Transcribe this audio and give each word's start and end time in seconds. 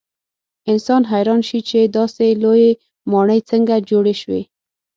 انسان 0.71 1.01
حیران 1.11 1.41
شي 1.47 1.59
چې 1.69 1.79
داسې 1.97 2.25
لویې 2.43 2.71
ماڼۍ 3.11 3.39
څنګه 3.49 3.75
جوړې 3.89 4.15
شوې. 4.21 4.41